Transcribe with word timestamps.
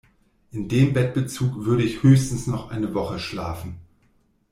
In 0.49 0.67
dem 0.67 0.93
Bettbezug 0.93 1.63
würde 1.63 1.83
ich 1.83 2.01
höchstens 2.01 2.47
noch 2.47 2.71
eine 2.71 2.95
Woche 2.95 3.19
schlafen. 3.19 3.75